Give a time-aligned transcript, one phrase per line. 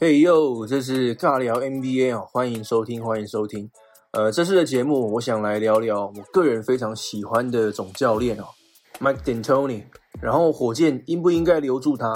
[0.00, 3.70] 嘿呦，这是尬聊 NBA 哦，欢迎收听，欢迎收听。
[4.10, 8.44] 呃，这次的节目，我想来聊聊我个人非常喜欢的总教练哦
[8.98, 9.84] ，Mike D'Antoni。
[10.20, 12.12] 然后火箭应不应该留住他？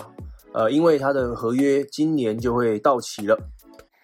[0.52, 3.38] 呃，因为他的合约今年就会到期了。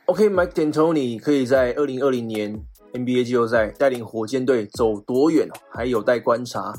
[0.07, 6.73] OK，Mike D'Antoni 可以在二零二零年 NBA 季后赛带领火箭队走多远哦，还有待观察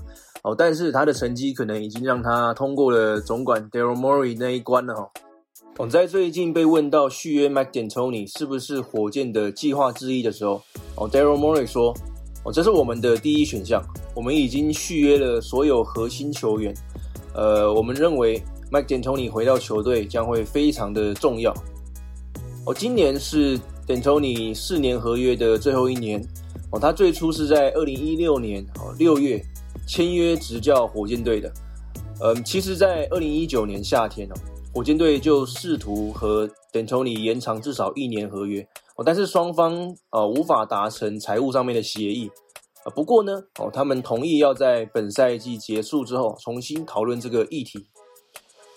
[0.44, 0.56] 哦。
[0.58, 5.12] 但是他的成绩可能已经让他通过了总管 Daryl Morey 那一关了哈。
[5.78, 10.62] 我在最近被问到续约 Mike D'Antoni 是不是火箭的计划之一的时候，
[10.96, 11.94] 哦，Daryl Morey 说，
[12.46, 13.84] 哦，这是我们的第一选项，
[14.16, 16.74] 我们已经续约了所有核心球员，
[17.34, 21.54] 呃，我们认为 Mike D'Antoni 回到球队将会非常的重要。
[22.66, 26.26] 哦，今年是 D'Antoni 四年合约的最后一年，
[26.72, 29.44] 哦，他最初是在二零一六年哦六月
[29.86, 31.52] 签约执教火箭队的，
[32.22, 34.36] 嗯，其实，在二零一九年夏天哦。
[34.76, 38.62] 火箭队就试图和 D'Antoni 延长至少一年合约
[38.98, 42.30] 哦，但是双方呃无法达成财务上面的协议
[42.84, 42.92] 啊。
[42.94, 47.88] 不过呢哦，他们同意要在本赛季结束之后重新讨论这个议题。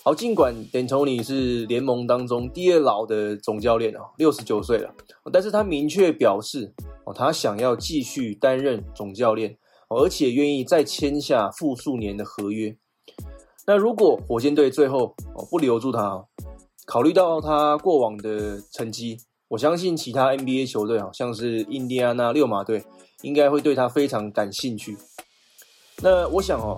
[0.05, 4.95] 好，尽管 D'Antoni 是联盟当中第二老的总教练哦，六十九岁了，
[5.33, 6.73] 但是他明确表示
[7.07, 9.59] 哦，他想要继续担任总教练，
[9.89, 12.77] 而且愿意再签下复数年的合约。
[13.71, 16.25] 那如果火箭队最后哦不留住他，
[16.87, 22.83] 考虑到他过往的成绩，我相信其他 NBA 球队好，像是印第安纳六马队，
[23.21, 24.97] 应该会对他非常感兴趣。
[26.01, 26.75] 那我想哦，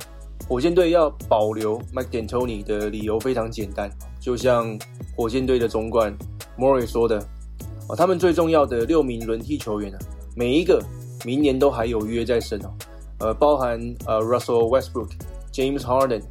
[0.49, 3.89] 火箭队要保留 Mike D'Antoni 的理由非常简单，
[4.21, 4.77] 就像
[5.17, 6.13] 火箭队的总管
[6.59, 7.25] Mori 说的
[7.89, 9.99] 哦，他们最重要的六名轮替球员啊，
[10.35, 10.83] 每一个
[11.25, 12.75] 明年都还有约在身哦，
[13.21, 15.11] 呃，包含呃 Russell Westbrook、
[15.53, 16.23] James Harden。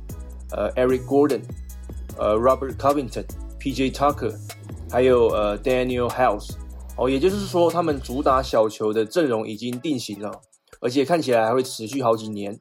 [0.51, 1.41] 呃，Eric Gordon，
[2.17, 3.91] 呃，Robert Covington，P.J.
[3.91, 4.35] Tucker，
[4.89, 6.53] 还有呃，Daniel House，
[6.97, 10.31] 哦，也就是说，他们主打小球的阵容已经定型了，
[10.81, 12.59] 而且看起来还会持续好几年。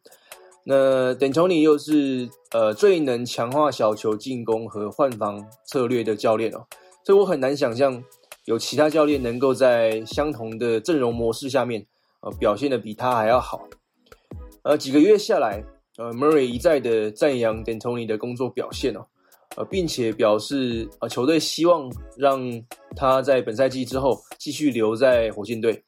[0.65, 6.67] 那 D'Antoni 又是呃最能强化小球进攻和换防策略的教练哦，
[7.05, 8.05] 所以我很难想象
[8.45, 11.87] 有其他教练能够在相同的阵容模式下面
[12.21, 13.67] 呃表现的比他还要好。
[14.63, 15.65] 呃，几个月下来。
[15.99, 19.05] 呃，Murray 一再的赞扬 D'Antoni 的工作表现哦，
[19.57, 22.41] 呃，并且表示呃球队希望让
[22.95, 25.83] 他在本赛季之后继续留在火箭队。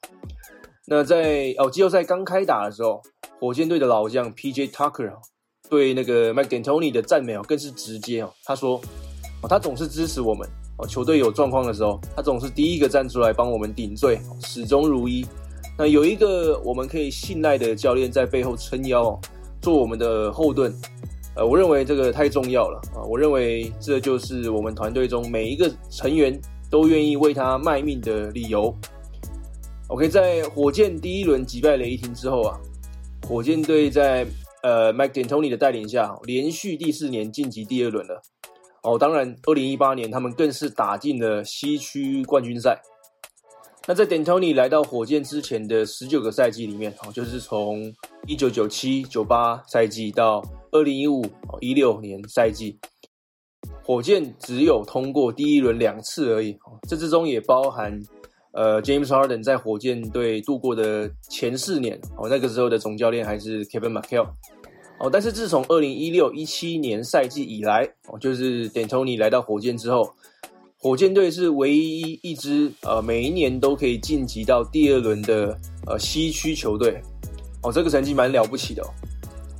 [0.84, 3.00] 那在哦季后赛刚开打的时候，
[3.38, 4.66] 火箭队的老将 P.J.
[4.66, 5.12] Tucker
[5.68, 8.80] 对那个 Mike D'Antoni 的赞美哦更是直接哦，他说
[9.42, 10.44] 哦他总是支持我们
[10.76, 15.24] 哦，球队有状况的时候，他总是第一个站出来帮我们顶罪，始终如一。
[15.78, 19.20] 那有一个我们可以信赖的教练在背后撑腰哦。
[19.60, 20.74] 做我们的后盾，
[21.36, 23.02] 呃，我认为这个太重要了啊！
[23.02, 26.40] 我认为这就是我们团队中每一个成员
[26.70, 28.74] 都愿意为他卖命的理由。
[29.88, 32.58] OK，在火箭第一轮击败雷霆之后啊，
[33.28, 34.26] 火箭队在
[34.62, 38.22] 呃 Mike D'Antoni 的带领下，连续第四年晋级第二轮了。
[38.82, 42.80] 哦，当然，二零一八年他们更是打进了西区冠军赛。
[43.90, 47.92] 那在 D'Antoni 来到火箭之前的十九个赛季里面，哦，就是从
[48.24, 50.40] 一九九七九八赛季到
[50.70, 51.26] 二零一五
[51.58, 52.78] 一六年赛季，
[53.82, 56.56] 火箭只有通过第一轮两次而已。
[56.88, 58.00] 这之中也包含
[58.52, 64.28] 呃 James Harden 在火箭队度过的前四年，哦，那个时候的总教练还是 Kevin McHale。
[65.00, 70.14] 哦，但是自从二零一六一七年赛季以来，哦，就是 D'Antoni 来到火箭之后。
[70.82, 75.54] 火箭队是唯一一支呃每一年都可以晋级到第二轮的
[75.86, 76.98] 呃西区球队
[77.62, 78.88] 哦，这个成绩蛮了不起的哦。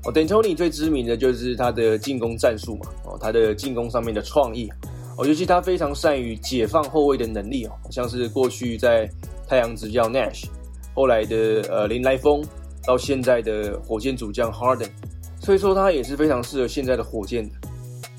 [0.07, 4.67] 哦，D'Antoni 最知名的就是他的进攻战术嘛哦，他的进攻上面的创意
[5.19, 9.07] 哦，尤其他非常善于解放后卫的能力哦，像是过去在
[9.47, 10.47] 太阳执教 Nash，
[10.95, 12.43] 后来的呃林来峰，
[12.87, 14.89] 到现在的火箭主将 Harden，
[15.39, 17.60] 所以说他也是非常适合现在的火箭的。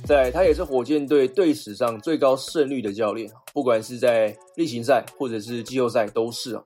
[0.05, 6.63] 在他也是火箭队队史上最高胜率的教练，不管是在例行赛或者是季后赛都是啊。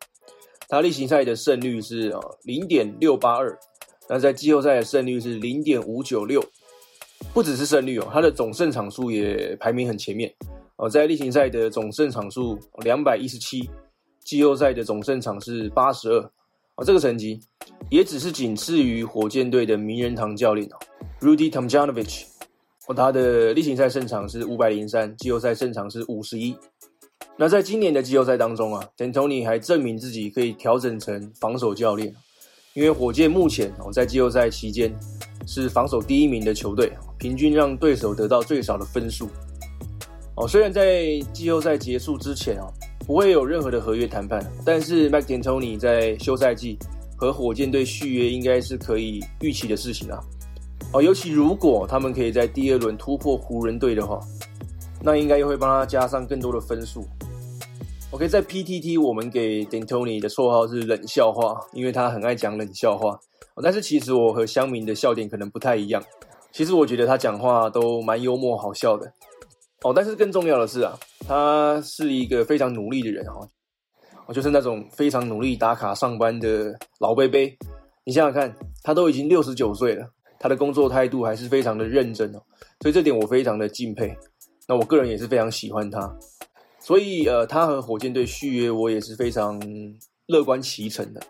[0.67, 3.55] 他例行赛的胜率是啊零点六八二，
[4.09, 6.43] 那在季后赛的胜率是零点五九六。
[7.33, 10.33] 不只是胜率哦，他的总胜场数也排名很前面
[10.77, 10.89] 哦。
[10.89, 13.69] 在例行赛的总胜场数两百一十七，
[14.23, 16.19] 季后赛的总胜场是八十二
[16.75, 16.85] 哦。
[16.85, 17.39] 这个成绩
[17.89, 20.77] 也只是仅次于火箭队的名人堂教练哦
[21.21, 22.34] ，Rudy Tomjanovich。
[22.87, 26.55] 哦，他的例行赛胜场是五百零三，季后赛胜场是五十一。
[27.37, 32.13] 那在今年的季后赛当中啊，D'Antoni 还证明自己可以调整成防守教练，
[32.73, 34.93] 因为火箭目前哦在季后赛期间
[35.47, 39.27] 是防守第一名的球队，平均让对手得到最少的分数。
[40.35, 42.71] 哦，虽然在季后赛结束之前哦，
[43.07, 46.77] 不会有任何的合约谈判，但是 Mike D'Antoni 在休赛季
[47.17, 50.19] 和火箭队续约应该是可以预期的事情啊。
[50.93, 54.19] 哦，尤其如果他们可以在第二轮突破湖人队的话，
[55.01, 57.05] 那应该又会帮他加上更多的分数。
[58.11, 63.19] OK，在 PTT 我们给 D'Antoni 的绰号是冷笑话，因为他很爱讲冷笑话。
[63.55, 66.03] 哦但是其实我和乡民的笑点可能不太一样。
[66.51, 69.11] 其实我觉得他讲话都蛮幽默好笑的。
[69.83, 70.97] 哦，但是更重要的是啊，
[71.27, 73.45] 他是一个非常努力的人哈，
[74.25, 77.57] 我就是那种非常努力打卡上班的老贝贝。
[78.05, 80.07] 你想想看，他都已经六十九岁了，
[80.45, 82.39] 他的工作态度还是非常的认真哦，
[82.81, 84.15] 所以这点我非常的敬佩。
[84.67, 86.15] 那我个人也是非常喜欢他，
[86.79, 89.59] 所以呃，他和火箭队续约，我也是非常
[90.27, 91.21] 乐观其成的。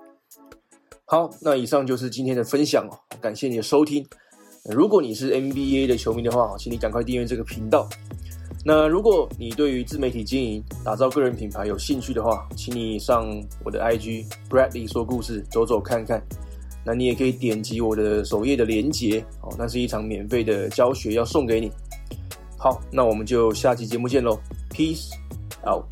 [1.06, 4.06] 好，那以上就是今天的分享哦，感谢你的收听。
[4.66, 7.88] 如果你是 NBA 的球迷的话，请你赶快订阅这个频道。
[8.66, 13.26] 那如果你对于自媒体经营、打造个人品牌有兴趣的话，请你上
[13.64, 16.22] 我的 IG Bradley 说故事走走看看。
[16.86, 21.72] 那你也可以点击我的首页的链接哦，那是一场免费的教学要送给你。
[22.58, 24.40] 好，那我们就下期节目见喽
[24.70, 25.10] ，Peace
[25.68, 25.86] out。